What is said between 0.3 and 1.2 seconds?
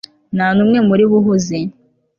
nta n'umwe muri bo